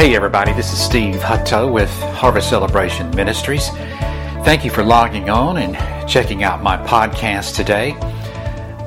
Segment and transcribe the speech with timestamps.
[0.00, 3.68] Hey, everybody, this is Steve Hutto with Harvest Celebration Ministries.
[4.46, 5.76] Thank you for logging on and
[6.08, 7.92] checking out my podcast today.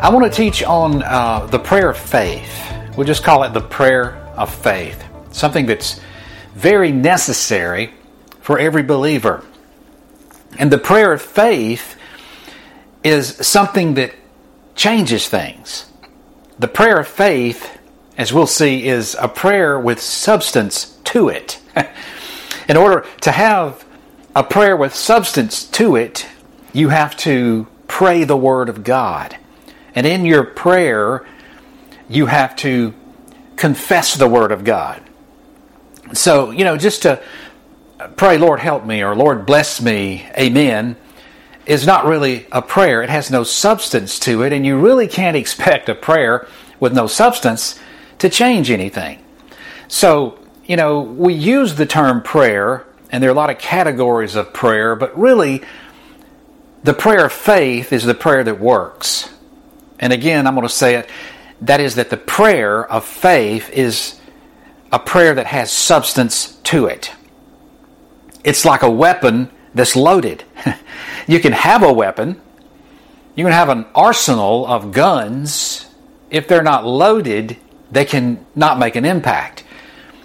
[0.01, 2.51] I want to teach on uh, the prayer of faith.
[2.97, 6.01] We'll just call it the prayer of faith, something that's
[6.55, 7.93] very necessary
[8.41, 9.45] for every believer.
[10.57, 11.95] And the prayer of faith
[13.03, 14.15] is something that
[14.73, 15.91] changes things.
[16.57, 17.69] The prayer of faith,
[18.17, 21.59] as we'll see, is a prayer with substance to it.
[22.69, 23.85] In order to have
[24.35, 26.27] a prayer with substance to it,
[26.71, 29.37] you have to pray the Word of God.
[29.95, 31.25] And in your prayer,
[32.09, 32.93] you have to
[33.55, 35.01] confess the Word of God.
[36.13, 37.21] So, you know, just to
[38.15, 40.95] pray, Lord, help me, or Lord, bless me, amen,
[41.65, 43.03] is not really a prayer.
[43.03, 46.47] It has no substance to it, and you really can't expect a prayer
[46.79, 47.79] with no substance
[48.23, 49.23] to change anything.
[49.87, 54.35] So, you know, we use the term prayer, and there are a lot of categories
[54.35, 55.61] of prayer, but really,
[56.83, 59.29] the prayer of faith is the prayer that works.
[59.99, 61.09] And again, I'm going to say it
[61.61, 64.19] that is, that the prayer of faith is
[64.91, 67.11] a prayer that has substance to it.
[68.43, 70.43] It's like a weapon that's loaded.
[71.27, 72.41] you can have a weapon,
[73.35, 75.87] you can have an arsenal of guns.
[76.29, 77.57] If they're not loaded,
[77.93, 79.63] they can not make an impact.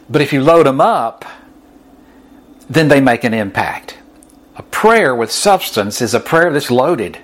[0.09, 1.25] But if you load them up,
[2.69, 3.99] then they make an impact.
[4.57, 7.19] A prayer with substance is a prayer that's loaded.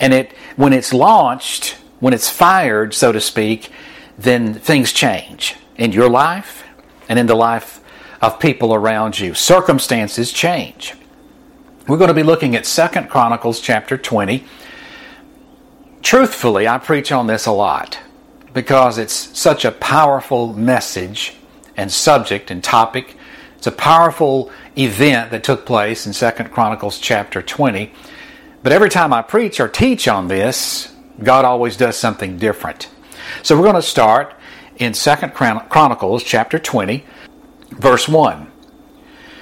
[0.00, 3.70] And it when it's launched, when it's fired, so to speak,
[4.18, 6.64] then things change in your life
[7.08, 7.80] and in the life
[8.20, 9.34] of people around you.
[9.34, 10.94] Circumstances change.
[11.86, 14.44] We're going to be looking at Second Chronicles chapter 20.
[16.02, 17.98] Truthfully, I preach on this a lot
[18.54, 21.34] because it's such a powerful message
[21.76, 23.16] and subject and topic.
[23.56, 27.92] It's a powerful event that took place in Second Chronicles chapter 20.
[28.62, 30.92] But every time I preach or teach on this,
[31.22, 32.88] God always does something different.
[33.42, 34.34] So we're going to start
[34.76, 37.04] in Second Chronicles chapter 20,
[37.70, 38.50] verse 1.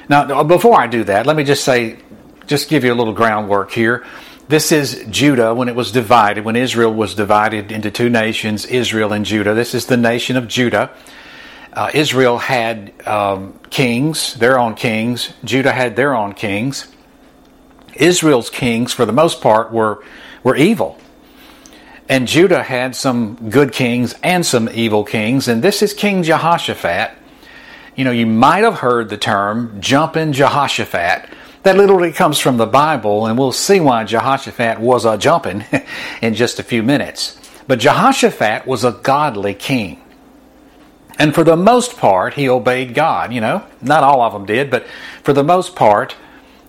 [0.08, 1.98] Now, before I do that, let me just say,
[2.46, 4.06] just give you a little groundwork here.
[4.48, 9.12] This is Judah when it was divided, when Israel was divided into two nations, Israel
[9.12, 9.54] and Judah.
[9.54, 10.90] This is the nation of Judah
[11.76, 15.34] uh, Israel had um, kings, their own kings.
[15.44, 16.88] Judah had their own kings.
[17.94, 20.02] Israel's kings, for the most part, were
[20.42, 20.98] were evil,
[22.08, 25.48] and Judah had some good kings and some evil kings.
[25.48, 27.10] And this is King Jehoshaphat.
[27.94, 31.28] You know, you might have heard the term "jumping Jehoshaphat."
[31.66, 35.64] That literally comes from the Bible, and we'll see why Jehoshaphat was a jumping
[36.22, 37.36] in just a few minutes.
[37.66, 40.00] But Jehoshaphat was a godly king.
[41.18, 43.32] And for the most part, he obeyed God.
[43.32, 44.86] You know, not all of them did, but
[45.24, 46.14] for the most part,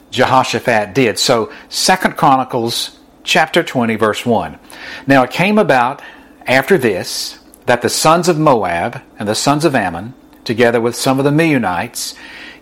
[0.10, 1.20] Jehoshaphat did.
[1.20, 4.58] So, Second Chronicles chapter 20, verse 1.
[5.06, 6.02] Now it came about
[6.48, 7.38] after this
[7.68, 11.30] that the sons of Moab and the sons of Ammon, together with some of the
[11.30, 12.16] Meunites,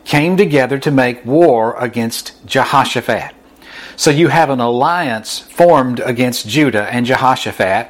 [0.05, 3.35] came together to make war against Jehoshaphat.
[3.97, 7.89] So you have an alliance formed against Judah and Jehoshaphat,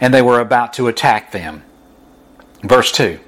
[0.00, 1.62] and they were about to attack them.
[2.62, 3.20] Verse 2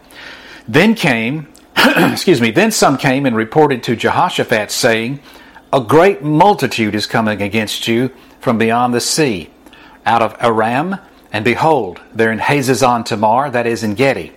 [0.67, 5.21] Then came, excuse me, then some came and reported to Jehoshaphat, saying,
[5.73, 8.11] A great multitude is coming against you
[8.41, 9.51] from beyond the sea,
[10.05, 10.97] out of Aram,
[11.33, 14.33] and behold, they're in Hazazon Tamar, that is Engedi.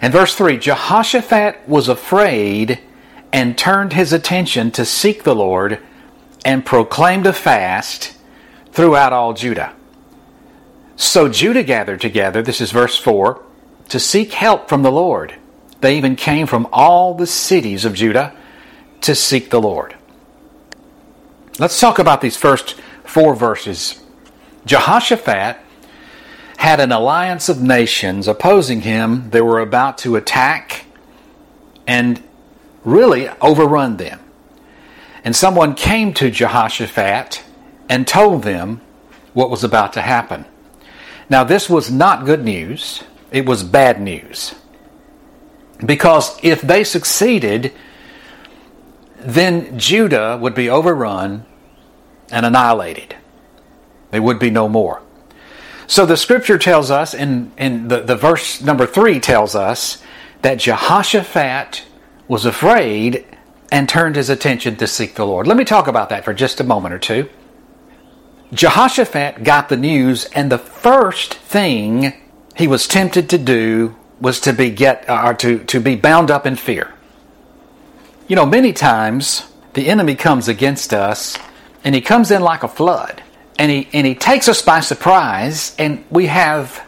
[0.00, 2.80] And verse 3 Jehoshaphat was afraid
[3.32, 5.78] and turned his attention to seek the Lord
[6.44, 8.16] and proclaimed a fast
[8.72, 9.74] throughout all Judah.
[10.96, 13.42] So Judah gathered together, this is verse 4,
[13.88, 15.34] to seek help from the Lord.
[15.80, 18.36] They even came from all the cities of Judah
[19.02, 19.96] to seek the Lord.
[21.58, 22.74] Let's talk about these first
[23.04, 24.02] four verses.
[24.66, 25.58] Jehoshaphat
[26.60, 29.30] had an alliance of nations opposing him.
[29.30, 30.84] They were about to attack
[31.86, 32.22] and
[32.84, 34.20] really overrun them.
[35.24, 37.42] And someone came to Jehoshaphat
[37.88, 38.82] and told them
[39.32, 40.44] what was about to happen.
[41.30, 44.54] Now, this was not good news, it was bad news.
[45.82, 47.72] Because if they succeeded,
[49.16, 51.46] then Judah would be overrun
[52.30, 53.16] and annihilated.
[54.10, 55.00] They would be no more.
[55.90, 60.00] So the scripture tells us, in, in the, the verse number three tells us,
[60.42, 61.82] that Jehoshaphat
[62.28, 63.26] was afraid
[63.72, 65.48] and turned his attention to seek the Lord.
[65.48, 67.28] Let me talk about that for just a moment or two.
[68.52, 72.12] Jehoshaphat got the news, and the first thing
[72.54, 76.30] he was tempted to do was to be get uh, or to, to be bound
[76.30, 76.94] up in fear.
[78.28, 81.36] You know, many times the enemy comes against us
[81.82, 83.24] and he comes in like a flood
[83.60, 86.82] and he and he takes us by surprise and we have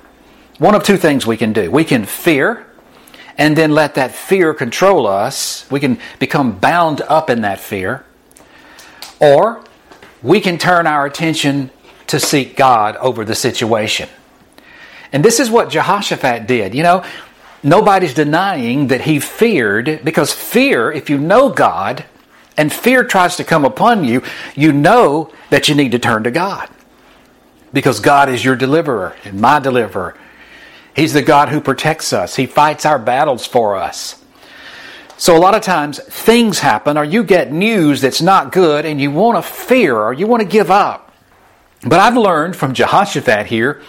[0.58, 1.70] one of two things we can do.
[1.70, 2.66] We can fear
[3.36, 5.70] and then let that fear control us.
[5.70, 8.06] We can become bound up in that fear.
[9.20, 9.62] Or
[10.22, 11.70] we can turn our attention
[12.06, 14.08] to seek God over the situation.
[15.12, 16.74] And this is what Jehoshaphat did.
[16.74, 17.04] You know,
[17.62, 22.06] nobody's denying that he feared, because fear, if you know God
[22.56, 24.22] and fear tries to come upon you,
[24.54, 26.68] you know that you need to turn to God.
[27.72, 30.16] Because God is your deliverer and my deliverer.
[30.94, 34.22] He's the God who protects us, He fights our battles for us.
[35.16, 39.00] So, a lot of times things happen, or you get news that's not good, and
[39.00, 41.12] you want to fear or you want to give up.
[41.82, 43.82] But I've learned from Jehoshaphat here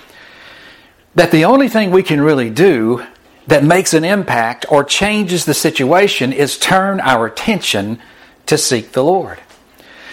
[1.15, 3.05] that the only thing we can really do
[3.47, 7.99] that makes an impact or changes the situation is turn our attention
[8.45, 9.39] to seek the Lord.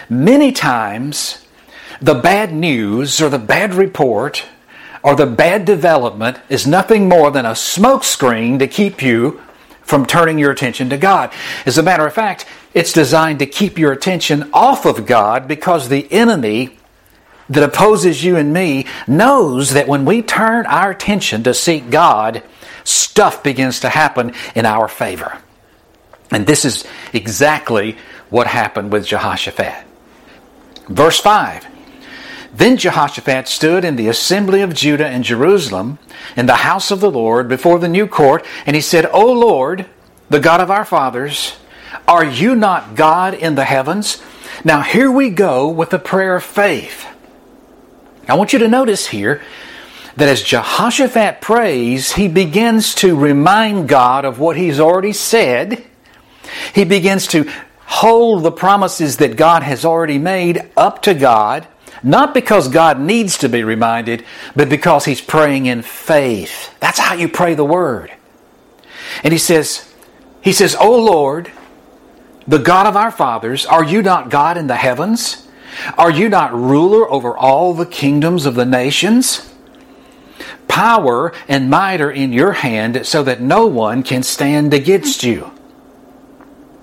[0.09, 1.45] Many times,
[2.01, 4.45] the bad news or the bad report
[5.03, 9.41] or the bad development is nothing more than a smokescreen to keep you
[9.81, 11.31] from turning your attention to God.
[11.65, 15.89] As a matter of fact, it's designed to keep your attention off of God because
[15.89, 16.77] the enemy
[17.49, 22.43] that opposes you and me knows that when we turn our attention to seek God,
[22.83, 25.37] stuff begins to happen in our favor.
[26.31, 27.97] And this is exactly
[28.31, 29.85] what happened with Jehoshaphat.
[30.87, 31.67] Verse 5
[32.51, 35.99] Then Jehoshaphat stood in the assembly of Judah and Jerusalem,
[36.35, 39.85] in the house of the Lord, before the new court, and he said, O Lord,
[40.29, 41.57] the God of our fathers,
[42.07, 44.21] are you not God in the heavens?
[44.63, 47.05] Now here we go with the prayer of faith.
[48.27, 49.41] I want you to notice here
[50.15, 55.83] that as Jehoshaphat prays, he begins to remind God of what he's already said.
[56.73, 57.49] He begins to
[57.91, 61.67] hold the promises that God has already made up to God,
[62.01, 64.23] not because God needs to be reminded,
[64.55, 66.73] but because he's praying in faith.
[66.79, 68.13] That's how you pray the word.
[69.23, 69.93] And he says,
[70.39, 71.51] he says, "O Lord,
[72.47, 75.47] the God of our fathers, are you not God in the heavens?
[75.97, 79.53] Are you not ruler over all the kingdoms of the nations?
[80.69, 85.51] Power and might are in your hand so that no one can stand against you.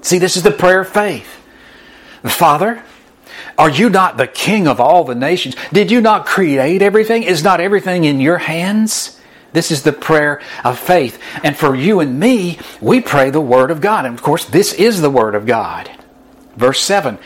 [0.03, 1.37] See, this is the prayer of faith.
[2.25, 2.83] Father,
[3.57, 5.57] are you not the king of all the nations?
[5.73, 7.23] Did you not create everything?
[7.23, 9.21] Is not everything in your hands?
[9.53, 11.21] This is the prayer of faith.
[11.43, 14.05] And for you and me, we pray the Word of God.
[14.05, 15.91] And of course, this is the Word of God.
[16.57, 17.19] Verse 7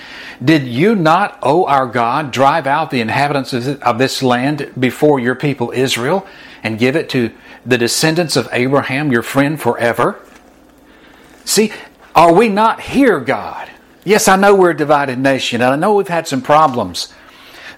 [0.45, 5.35] did you not, O our God, drive out the inhabitants of this land before your
[5.35, 6.27] people Israel
[6.63, 7.31] and give it to
[7.65, 10.21] the descendants of Abraham, your friend, forever?
[11.45, 11.73] See,
[12.15, 13.71] are we not here, God?
[14.05, 17.13] Yes, I know we're a divided nation, and I know we've had some problems.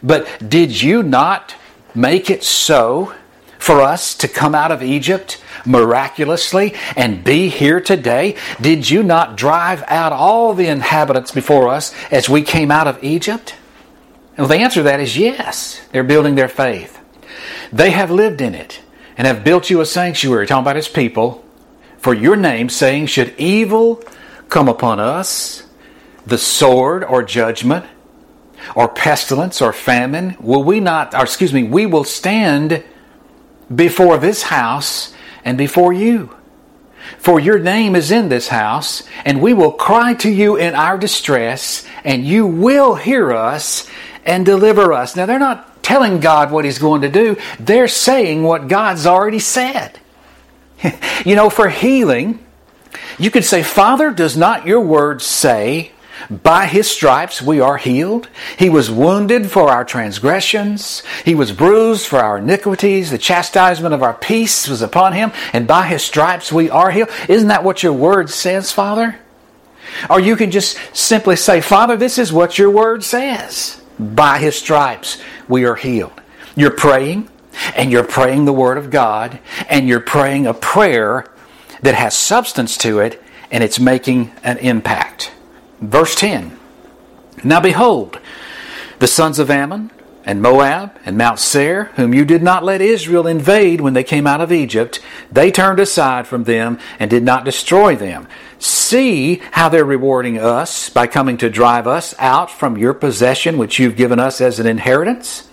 [0.02, 1.54] But did you not
[1.94, 3.14] make it so
[3.58, 8.36] for us to come out of Egypt miraculously and be here today?
[8.60, 13.02] Did you not drive out all the inhabitants before us as we came out of
[13.02, 13.54] Egypt?
[14.36, 15.80] Well, the answer to that is yes.
[15.92, 17.00] They're building their faith.
[17.72, 18.80] They have lived in it
[19.16, 21.44] and have built you a sanctuary, talking about his people,
[21.98, 24.02] for your name, saying, Should evil
[24.48, 25.64] come upon us,
[26.26, 27.84] the sword or judgment,
[28.74, 32.82] or pestilence or famine, will we not, or excuse me, we will stand
[33.74, 36.34] before this house and before you.
[37.18, 40.96] For your name is in this house, and we will cry to you in our
[40.96, 43.88] distress, and you will hear us
[44.24, 45.14] and deliver us.
[45.14, 49.38] Now, they're not telling God what He's going to do, they're saying what God's already
[49.38, 49.98] said.
[51.24, 52.43] you know, for healing,
[53.18, 55.92] you could say, Father, does not your word say
[56.30, 58.28] by his stripes we are healed.
[58.58, 61.02] He was wounded for our transgressions.
[61.24, 63.10] He was bruised for our iniquities.
[63.10, 67.10] The chastisement of our peace was upon him, and by his stripes we are healed.
[67.28, 69.18] Isn't that what your word says, Father?
[70.08, 73.80] Or you can just simply say, Father, this is what your word says.
[73.98, 76.20] By his stripes we are healed.
[76.56, 77.28] You're praying,
[77.76, 81.26] and you're praying the word of God, and you're praying a prayer
[81.84, 85.30] that has substance to it, and it's making an impact.
[85.80, 86.58] Verse 10
[87.44, 88.18] Now behold,
[89.00, 89.90] the sons of Ammon
[90.24, 94.26] and Moab and Mount Seir, whom you did not let Israel invade when they came
[94.26, 94.98] out of Egypt,
[95.30, 98.26] they turned aside from them and did not destroy them.
[98.58, 103.78] See how they're rewarding us by coming to drive us out from your possession, which
[103.78, 105.50] you've given us as an inheritance.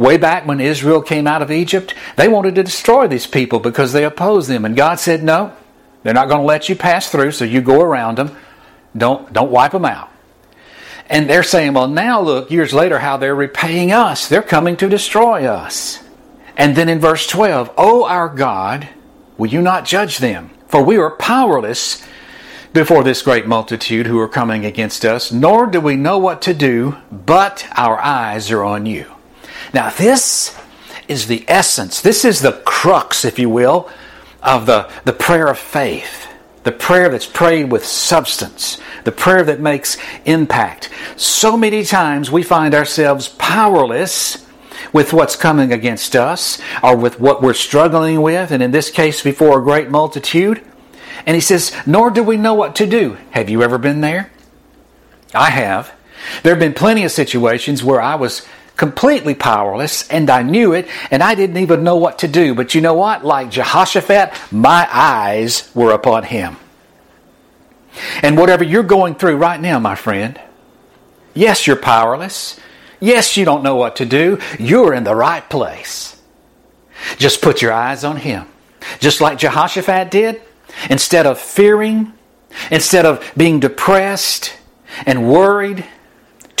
[0.00, 3.92] Way back when Israel came out of Egypt, they wanted to destroy these people because
[3.92, 4.64] they opposed them.
[4.64, 5.52] And God said, No,
[6.02, 8.34] they're not going to let you pass through, so you go around them.
[8.96, 10.10] Don't, don't wipe them out.
[11.10, 14.26] And they're saying, Well, now look, years later, how they're repaying us.
[14.26, 16.02] They're coming to destroy us.
[16.56, 18.88] And then in verse 12, O our God,
[19.36, 20.48] will you not judge them?
[20.68, 22.02] For we are powerless
[22.72, 26.54] before this great multitude who are coming against us, nor do we know what to
[26.54, 29.04] do, but our eyes are on you.
[29.72, 30.56] Now, this
[31.08, 33.90] is the essence, this is the crux, if you will,
[34.42, 36.26] of the, the prayer of faith.
[36.62, 39.96] The prayer that's prayed with substance, the prayer that makes
[40.26, 40.90] impact.
[41.16, 44.46] So many times we find ourselves powerless
[44.92, 49.22] with what's coming against us or with what we're struggling with, and in this case,
[49.22, 50.62] before a great multitude.
[51.24, 53.16] And he says, Nor do we know what to do.
[53.30, 54.30] Have you ever been there?
[55.34, 55.92] I have.
[56.42, 58.46] There have been plenty of situations where I was
[58.80, 62.54] completely powerless and I knew it and I didn't even know what to do.
[62.54, 63.22] But you know what?
[63.22, 66.56] Like Jehoshaphat, my eyes were upon him.
[68.22, 70.40] And whatever you're going through right now, my friend,
[71.34, 72.58] yes, you're powerless.
[73.00, 74.38] Yes, you don't know what to do.
[74.58, 76.18] You're in the right place.
[77.18, 78.46] Just put your eyes on him.
[78.98, 80.40] Just like Jehoshaphat did.
[80.88, 82.14] Instead of fearing,
[82.70, 84.54] instead of being depressed
[85.04, 85.84] and worried,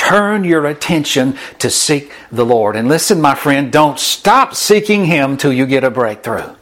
[0.00, 2.74] turn your attention to seek the Lord.
[2.74, 6.56] And listen, my friend, don't stop seeking Him till you get a breakthrough.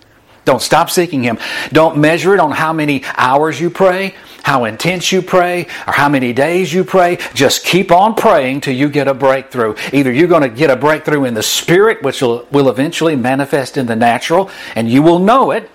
[0.44, 1.38] Don't stop seeking Him.
[1.70, 6.08] Don't measure it on how many hours you pray, how intense you pray, or how
[6.08, 7.18] many days you pray.
[7.32, 9.76] Just keep on praying till you get a breakthrough.
[9.92, 13.76] Either you're going to get a breakthrough in the Spirit, which will, will eventually manifest
[13.76, 15.70] in the natural, and you will know it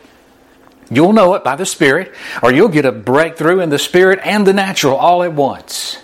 [0.91, 4.45] You'll know it by the Spirit, or you'll get a breakthrough in the Spirit and
[4.45, 6.02] the natural all at once.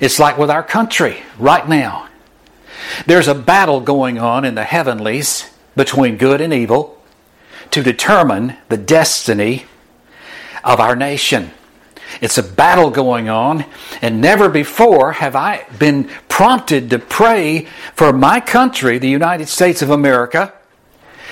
[0.00, 2.08] It's like with our country right now.
[3.06, 7.02] There's a battle going on in the heavenlies between good and evil
[7.70, 9.66] to determine the destiny
[10.64, 11.50] of our nation.
[12.20, 13.64] It's a battle going on,
[14.02, 19.80] and never before have I been prompted to pray for my country, the United States
[19.80, 20.52] of America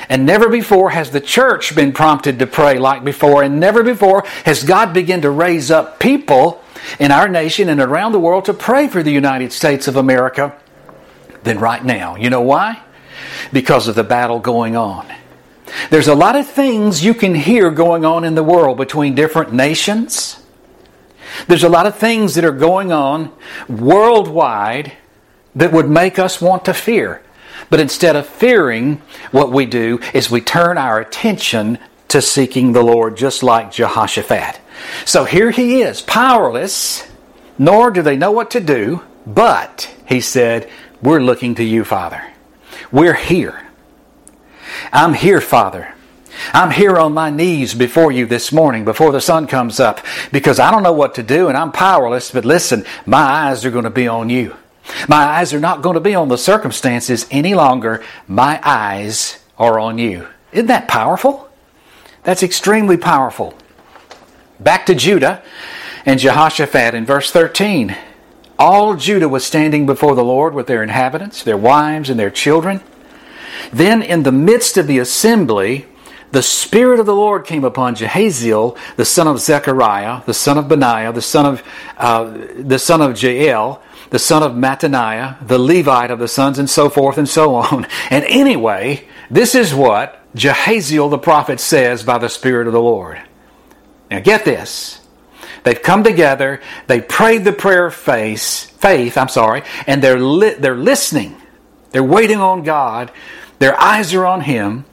[0.09, 4.25] and never before has the church been prompted to pray like before, and never before
[4.45, 6.63] has God begun to raise up people
[6.99, 10.57] in our nation and around the world to pray for the United States of America
[11.43, 12.17] than right now.
[12.17, 12.83] You know why?
[13.53, 15.07] Because of the battle going on.
[15.91, 19.53] There's a lot of things you can hear going on in the world between different
[19.53, 20.41] nations.
[21.47, 23.33] There's a lot of things that are going on
[23.69, 24.93] worldwide
[25.55, 27.23] that would make us want to fear.
[27.71, 32.83] But instead of fearing, what we do is we turn our attention to seeking the
[32.83, 34.61] Lord, just like Jehoshaphat.
[35.05, 37.07] So here he is, powerless,
[37.59, 40.69] nor do they know what to do, but, he said,
[41.03, 42.23] We're looking to you, Father.
[42.91, 43.67] We're here.
[44.93, 45.95] I'm here, Father.
[46.53, 50.01] I'm here on my knees before you this morning, before the sun comes up,
[50.33, 53.71] because I don't know what to do and I'm powerless, but listen, my eyes are
[53.71, 54.57] going to be on you.
[55.09, 58.03] My eyes are not going to be on the circumstances any longer.
[58.27, 60.29] My eyes are on you.
[60.53, 61.49] Isn't that powerful?
[62.23, 63.55] That's extremely powerful.
[64.61, 65.43] Back to Judah
[66.05, 67.97] and Jehoshaphat in verse 13.
[68.59, 72.81] All Judah was standing before the Lord with their inhabitants, their wives, and their children.
[73.73, 75.87] Then, in the midst of the assembly,
[76.33, 80.69] the Spirit of the Lord came upon Jehaziel, the son of Zechariah, the son of
[80.69, 81.63] Benaiah, the son of
[81.97, 82.25] uh,
[82.59, 86.91] the son of Jael, the son of Mattaniah, the Levite of the sons, and so
[86.91, 87.87] forth and so on.
[88.11, 93.21] And anyway, this is what Jehaziel the prophet says by the Spirit of the Lord.
[94.11, 95.01] Now get this.
[95.65, 100.55] They've come together, they prayed the prayer of faith, faith, I'm sorry, and they're li-
[100.55, 101.37] they're listening.
[101.91, 103.11] They're waiting on God.
[103.59, 104.85] Their eyes are on him.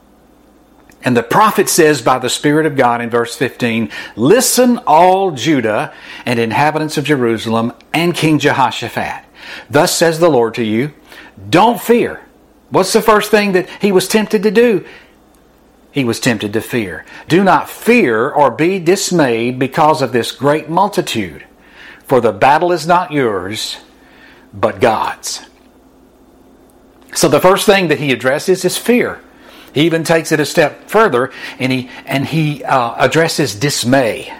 [1.02, 5.94] And the prophet says by the Spirit of God in verse 15, Listen, all Judah
[6.24, 9.24] and inhabitants of Jerusalem and King Jehoshaphat.
[9.70, 10.92] Thus says the Lord to you,
[11.48, 12.22] Don't fear.
[12.70, 14.84] What's the first thing that he was tempted to do?
[15.96, 17.06] He was tempted to fear.
[17.26, 21.46] Do not fear or be dismayed because of this great multitude,
[22.04, 23.78] for the battle is not yours,
[24.52, 25.40] but God's.
[27.14, 29.22] So the first thing that he addresses is fear.
[29.72, 34.30] He even takes it a step further and he, and he uh, addresses dismay.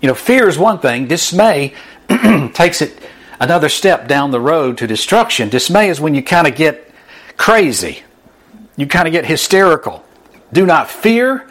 [0.00, 1.74] You know, fear is one thing, dismay
[2.54, 2.96] takes it
[3.40, 5.48] another step down the road to destruction.
[5.48, 6.92] Dismay is when you kind of get
[7.36, 8.04] crazy,
[8.76, 10.05] you kind of get hysterical.
[10.56, 11.46] Do not fear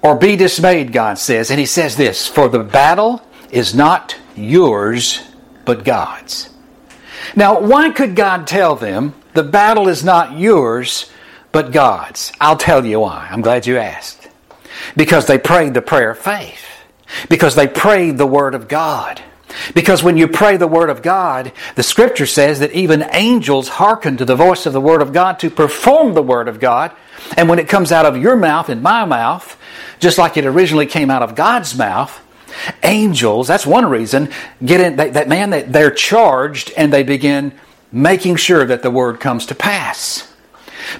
[0.00, 1.50] or be dismayed, God says.
[1.50, 5.20] And he says this For the battle is not yours,
[5.66, 6.48] but God's.
[7.36, 11.12] Now, why could God tell them The battle is not yours,
[11.52, 12.32] but God's.
[12.40, 13.28] I'll tell you why.
[13.30, 14.28] I'm glad you asked.
[14.96, 16.64] Because they prayed the prayer of faith.
[17.28, 19.20] Because they prayed the Word of God.
[19.74, 24.16] Because when you pray the Word of God, the Scripture says that even angels hearken
[24.16, 26.92] to the voice of the Word of God to perform the Word of God.
[27.36, 29.56] And when it comes out of your mouth and my mouth,
[30.00, 32.20] just like it originally came out of God's mouth,
[32.82, 34.30] angels, that's one reason,
[34.64, 37.52] get in, that, that man, that they're charged and they begin
[37.92, 40.30] making sure that the Word comes to pass.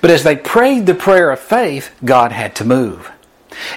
[0.00, 3.10] But as they prayed the prayer of faith, God had to move.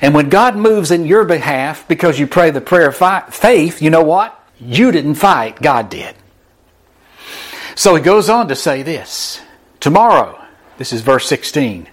[0.02, 3.90] And when God moves in your behalf because you pray the prayer of faith, you
[3.90, 4.37] know what?
[4.60, 6.16] You didn't fight, God did.
[7.76, 9.42] So he goes on to say this
[9.80, 10.44] Tomorrow,
[10.78, 11.88] this is verse 16,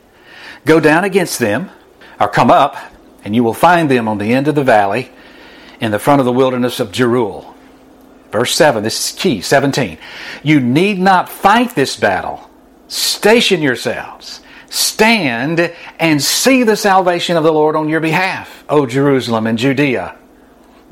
[0.65, 1.71] go down against them,
[2.19, 2.77] or come up,
[3.25, 5.11] and you will find them on the end of the valley
[5.81, 7.55] in the front of the wilderness of Jeruel.
[8.33, 9.99] Verse 7, this is key, 17.
[10.43, 12.51] You need not fight this battle.
[12.89, 14.41] Station yourselves.
[14.71, 20.19] Stand and see the salvation of the Lord on your behalf, O Jerusalem and Judea.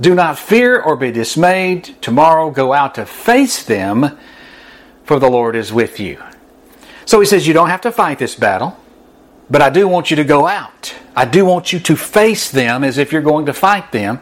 [0.03, 1.95] Do not fear or be dismayed.
[2.01, 4.19] Tomorrow go out to face them,
[5.05, 6.21] for the Lord is with you.
[7.05, 8.77] So he says, You don't have to fight this battle,
[9.49, 10.93] but I do want you to go out.
[11.15, 14.19] I do want you to face them as if you're going to fight them.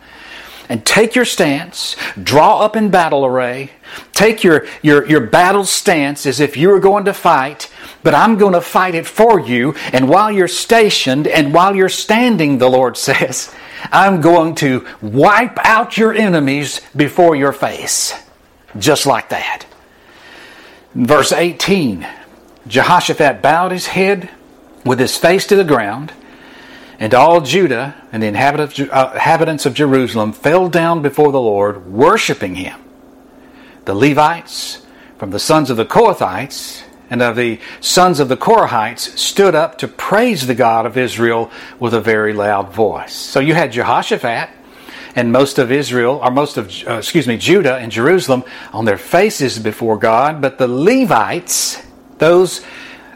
[0.68, 3.70] And take your stance, draw up in battle array,
[4.12, 7.72] take your, your, your battle stance as if you were going to fight,
[8.04, 9.74] but I'm going to fight it for you.
[9.92, 13.52] And while you're stationed and while you're standing, the Lord says,
[13.92, 18.14] I'm going to wipe out your enemies before your face.
[18.78, 19.66] Just like that.
[20.94, 22.06] Verse 18
[22.66, 24.28] Jehoshaphat bowed his head
[24.84, 26.12] with his face to the ground,
[26.98, 32.56] and all Judah and the uh, inhabitants of Jerusalem fell down before the Lord, worshiping
[32.56, 32.78] him.
[33.86, 34.84] The Levites,
[35.18, 39.78] from the sons of the Kohathites, and of the sons of the Korahites stood up
[39.78, 43.12] to praise the God of Israel with a very loud voice.
[43.12, 44.50] So you had Jehoshaphat
[45.16, 48.98] and most of Israel, or most of, uh, excuse me, Judah and Jerusalem on their
[48.98, 51.82] faces before God, but the Levites,
[52.18, 52.64] those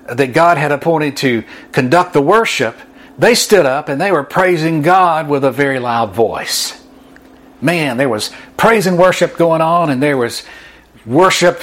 [0.06, 2.76] that God had appointed to conduct the worship,
[3.16, 6.80] they stood up and they were praising God with a very loud voice.
[7.60, 10.42] Man, there was praise and worship going on, and there was
[11.06, 11.62] worship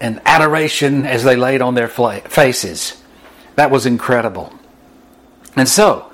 [0.00, 3.02] and adoration as they laid on their faces.
[3.56, 4.52] That was incredible.
[5.56, 6.12] And so,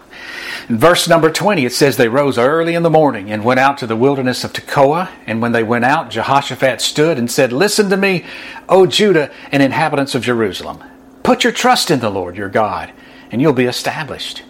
[0.68, 3.78] in verse number 20, it says, They rose early in the morning and went out
[3.78, 5.10] to the wilderness of Tekoa.
[5.26, 8.24] And when they went out, Jehoshaphat stood and said, Listen to me,
[8.68, 10.82] O Judah and inhabitants of Jerusalem.
[11.22, 12.92] Put your trust in the Lord your God,
[13.30, 14.42] and you'll be established.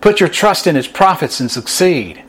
[0.00, 2.24] Put your trust in his prophets and succeed.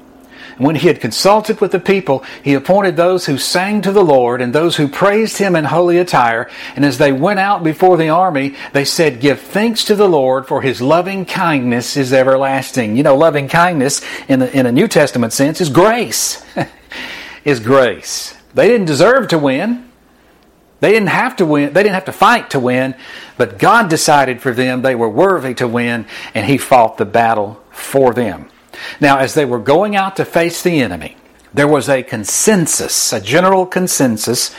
[0.57, 4.03] And when he had consulted with the people, he appointed those who sang to the
[4.03, 6.49] Lord and those who praised him in holy attire.
[6.75, 10.47] And as they went out before the army, they said, Give thanks to the Lord,
[10.47, 12.97] for his loving kindness is everlasting.
[12.97, 16.43] You know, loving kindness in, the, in a New Testament sense is grace.
[17.45, 18.35] is grace.
[18.53, 19.89] They didn't deserve to win.
[20.83, 21.71] They didn't have to win.
[21.71, 22.95] They didn't have to fight to win,
[23.37, 27.63] but God decided for them they were worthy to win, and He fought the battle
[27.71, 28.49] for them.
[28.99, 31.17] Now, as they were going out to face the enemy,
[31.53, 34.55] there was a consensus, a general consensus,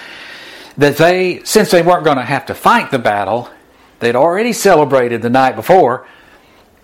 [0.76, 3.50] that they, since they weren't going to have to fight the battle,
[4.00, 6.06] they'd already celebrated the night before.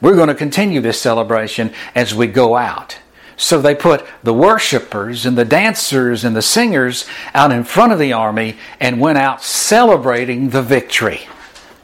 [0.00, 2.98] We're going to continue this celebration as we go out.
[3.36, 7.98] So they put the worshipers and the dancers and the singers out in front of
[7.98, 11.22] the army and went out celebrating the victory.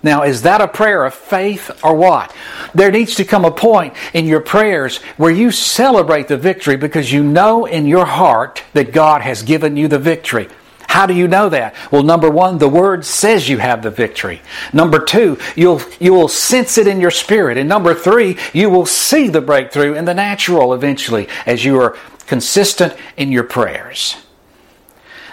[0.06, 2.32] Now, is that a prayer of faith or what?
[2.76, 7.12] There needs to come a point in your prayers where you celebrate the victory because
[7.12, 10.48] you know in your heart that God has given you the victory.
[10.86, 11.74] How do you know that?
[11.90, 14.42] Well, number one, the Word says you have the victory.
[14.72, 17.58] Number two, you'll, you will sense it in your spirit.
[17.58, 21.98] And number three, you will see the breakthrough in the natural eventually as you are
[22.28, 24.16] consistent in your prayers.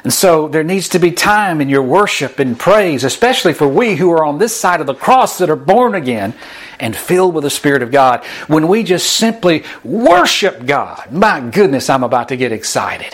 [0.04, 3.96] And so there needs to be time in your worship and praise, especially for we
[3.96, 6.34] who are on this side of the cross that are born again
[6.80, 8.26] and filled with the Spirit of God.
[8.48, 13.14] When we just simply worship God, my goodness, I'm about to get excited.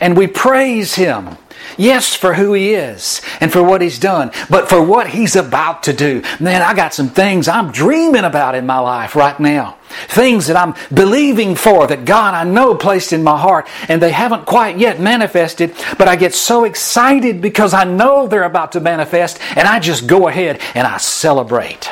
[0.00, 1.36] And we praise Him
[1.76, 5.84] Yes, for who He is and for what He's done, but for what He's about
[5.84, 6.22] to do.
[6.40, 9.78] Man, I got some things I'm dreaming about in my life right now.
[10.08, 14.10] Things that I'm believing for that God I know placed in my heart, and they
[14.10, 18.80] haven't quite yet manifested, but I get so excited because I know they're about to
[18.80, 21.90] manifest, and I just go ahead and I celebrate.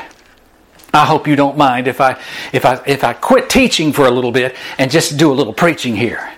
[0.94, 2.20] I hope you don't mind if I
[2.52, 5.54] if I if I quit teaching for a little bit and just do a little
[5.54, 6.30] preaching here.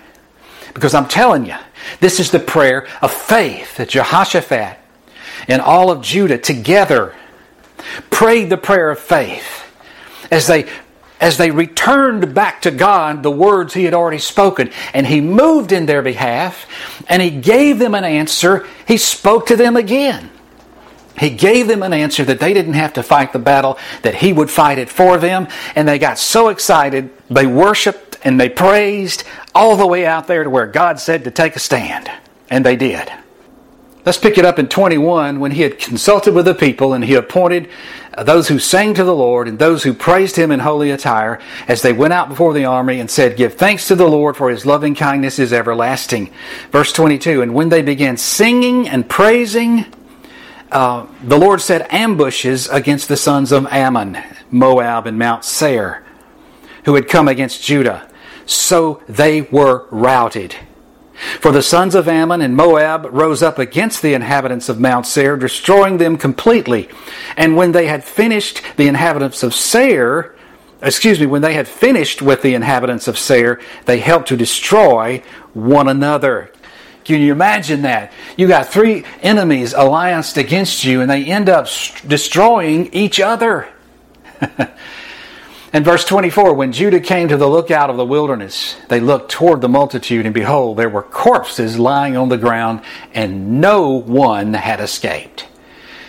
[0.73, 1.55] Because I'm telling you,
[1.99, 4.77] this is the prayer of faith that Jehoshaphat
[5.47, 7.15] and all of Judah together
[8.09, 9.63] prayed the prayer of faith
[10.31, 10.67] as they
[11.19, 15.71] as they returned back to God the words he had already spoken, and he moved
[15.71, 16.67] in their behalf,
[17.07, 20.29] and he gave them an answer, he spoke to them again.
[21.17, 24.33] He gave them an answer that they didn't have to fight the battle, that he
[24.33, 29.23] would fight it for them, and they got so excited, they worshiped and they praised
[29.53, 32.11] all the way out there to where God said to take a stand.
[32.49, 33.09] And they did.
[34.05, 37.15] Let's pick it up in 21 when he had consulted with the people and he
[37.15, 37.69] appointed
[38.23, 41.81] those who sang to the Lord and those who praised him in holy attire as
[41.81, 44.65] they went out before the army and said, Give thanks to the Lord for his
[44.65, 46.31] loving kindness is everlasting.
[46.71, 49.85] Verse 22 And when they began singing and praising,
[50.71, 54.17] uh, the Lord set ambushes against the sons of Ammon,
[54.51, 56.03] Moab, and Mount Seir,
[56.85, 58.07] who had come against Judah.
[58.45, 60.55] So they were routed.
[61.39, 65.37] For the sons of Ammon and Moab rose up against the inhabitants of Mount Seir,
[65.37, 66.89] destroying them completely.
[67.37, 70.35] And when they had finished the inhabitants of Seir,
[70.81, 75.23] excuse me, when they had finished with the inhabitants of Seir, they helped to destroy
[75.53, 76.51] one another.
[77.05, 78.11] Can you imagine that?
[78.35, 81.67] You got three enemies allianced against you, and they end up
[82.05, 83.69] destroying each other.
[85.75, 89.59] And verse 24 When Judah came to the lookout of the wilderness, they looked toward
[89.59, 92.79] the multitude, and behold, there were corpses lying on the ground,
[93.13, 95.41] and no one had escaped.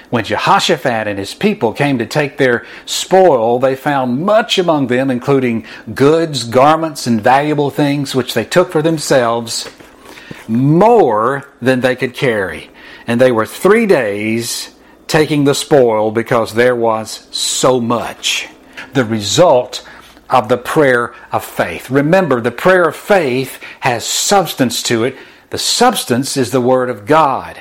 [0.09, 5.11] When Jehoshaphat and his people came to take their spoil, they found much among them,
[5.11, 9.69] including goods, garments, and valuable things, which they took for themselves,
[10.47, 12.71] more than they could carry.
[13.09, 14.73] And they were three days
[15.09, 18.49] taking the spoil because there was so much
[18.93, 19.87] the result
[20.29, 21.91] of the prayer of faith.
[21.91, 25.17] Remember, the prayer of faith has substance to it.
[25.51, 27.61] The substance is the Word of God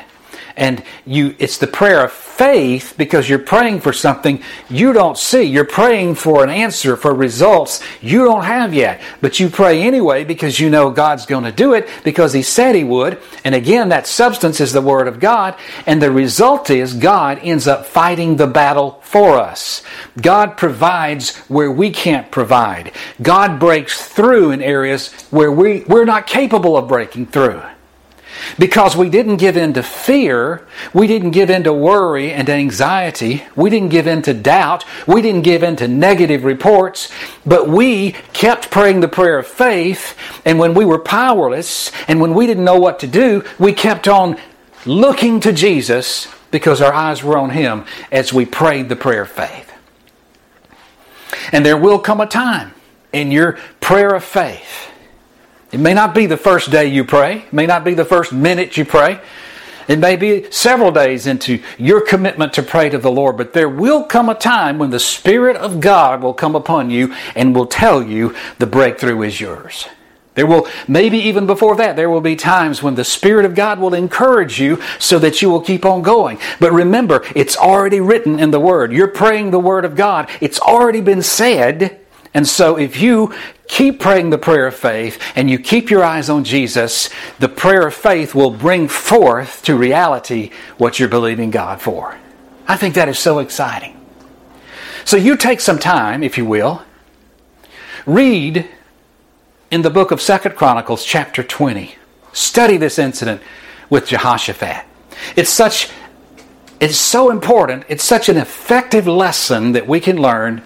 [0.58, 5.44] and you it's the prayer of faith because you're praying for something you don't see.
[5.44, 9.02] You're praying for an answer for results you don't have yet.
[9.22, 12.76] But you pray anyway because you know God's going to do it because he said
[12.76, 13.20] he would.
[13.44, 15.56] And again that substance is the word of God.
[15.86, 19.84] And the result is God ends up fighting the battle for us.
[20.22, 22.92] God provides where we can't provide.
[23.22, 27.62] God breaks through in areas where we, we're not capable of breaking through
[28.58, 33.44] because we didn't give in to fear, we didn't give in to worry and anxiety,
[33.56, 37.12] we didn't give in to doubt, we didn't give in to negative reports,
[37.46, 42.34] but we kept praying the prayer of faith, and when we were powerless and when
[42.34, 44.38] we didn't know what to do, we kept on
[44.86, 49.32] looking to Jesus because our eyes were on Him as we prayed the prayer of
[49.32, 49.72] faith.
[51.52, 52.74] And there will come a time
[53.12, 54.92] in your prayer of faith
[55.76, 58.32] it may not be the first day you pray, it may not be the first
[58.32, 59.20] minute you pray.
[59.90, 63.68] It may be several days into your commitment to pray to the Lord, but there
[63.68, 67.66] will come a time when the Spirit of God will come upon you and will
[67.66, 69.90] tell you the breakthrough is yours.
[70.36, 73.78] There will, maybe even before that, there will be times when the Spirit of God
[73.78, 76.40] will encourage you so that you will keep on going.
[76.62, 78.94] But remember, it's already written in the Word.
[78.94, 80.30] You're praying the Word of God.
[80.40, 82.00] It's already been said.
[82.34, 83.34] And so if you
[83.68, 87.88] keep praying the prayer of faith and you keep your eyes on Jesus, the prayer
[87.88, 92.18] of faith will bring forth to reality what you're believing God for.
[92.68, 94.00] I think that is so exciting.
[95.04, 96.84] So you take some time, if you will,
[98.06, 98.68] read
[99.72, 101.96] in the book of Second Chronicles, chapter 20.
[102.34, 103.42] Study this incident
[103.90, 104.86] with Jehoshaphat.
[105.36, 105.90] It's such
[106.80, 107.86] it's so important.
[107.88, 110.62] It's such an effective lesson that we can learn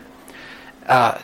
[0.88, 1.20] uh,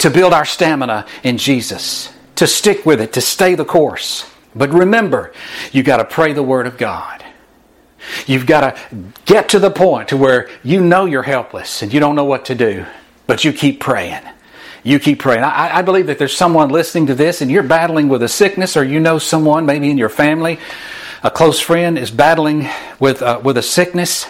[0.00, 4.28] to build our stamina in Jesus, to stick with it, to stay the course.
[4.54, 5.32] But remember,
[5.72, 7.24] you've got to pray the Word of God.
[8.26, 12.00] You've got to get to the point to where you know you're helpless and you
[12.00, 12.86] don't know what to do,
[13.26, 14.22] but you keep praying.
[14.82, 15.44] You keep praying.
[15.44, 18.76] I, I believe that there's someone listening to this and you're battling with a sickness,
[18.76, 20.58] or you know someone, maybe in your family,
[21.22, 22.66] a close friend is battling
[22.98, 24.26] with, uh, with a sickness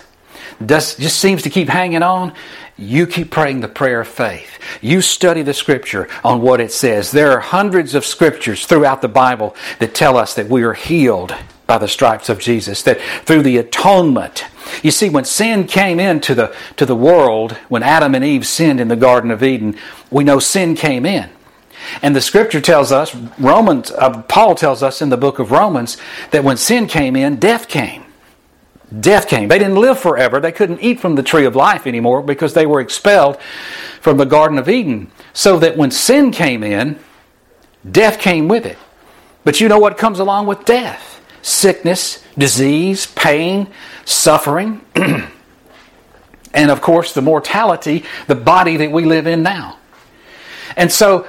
[0.65, 2.35] does, just seems to keep hanging on,
[2.81, 4.59] you keep praying the prayer of faith.
[4.81, 7.11] You study the scripture on what it says.
[7.11, 11.35] There are hundreds of scriptures throughout the Bible that tell us that we are healed
[11.67, 14.45] by the stripes of Jesus, that through the atonement.
[14.83, 18.81] You see, when sin came into the, to the world, when Adam and Eve sinned
[18.81, 19.77] in the Garden of Eden,
[20.11, 21.31] we know sin came in.
[22.03, 25.97] And the scripture tells us, Romans, uh, Paul tells us in the book of Romans,
[26.31, 28.05] that when sin came in, death came
[28.99, 29.49] death came.
[29.49, 30.41] They didn't live forever.
[30.41, 33.41] They couldn't eat from the tree of life anymore because they were expelled
[34.01, 35.11] from the Garden of Eden.
[35.33, 36.99] So that when sin came in,
[37.89, 38.79] death came with it.
[39.45, 41.21] But you know what comes along with death?
[41.43, 43.69] Sickness, disease, pain,
[44.05, 44.81] suffering.
[46.53, 49.79] And of course, the mortality, the body that we live in now.
[50.77, 51.27] And so,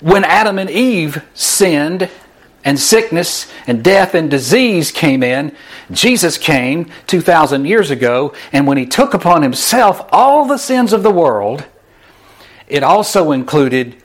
[0.00, 2.10] when Adam and Eve sinned,
[2.64, 5.54] and sickness and death and disease came in,
[5.90, 11.02] Jesus came 2,000 years ago, and when he took upon himself all the sins of
[11.02, 11.64] the world,
[12.66, 13.96] it also included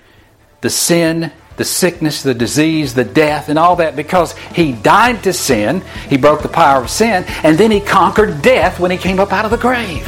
[0.61, 5.33] the sin, the sickness, the disease, the death, and all that because he died to
[5.33, 9.19] sin, he broke the power of sin, and then he conquered death when he came
[9.19, 10.07] up out of the grave.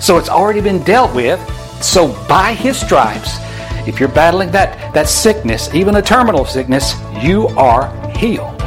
[0.00, 1.40] So it's already been dealt with.
[1.82, 3.38] So by his stripes,
[3.86, 8.60] if you're battling that, that sickness, even a terminal sickness, you are healed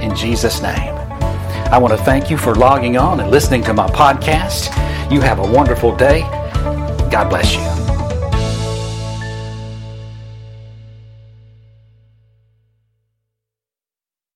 [0.00, 0.94] in Jesus' name.
[1.72, 4.70] I want to thank you for logging on and listening to my podcast.
[5.10, 6.20] You have a wonderful day.
[7.10, 7.73] God bless you.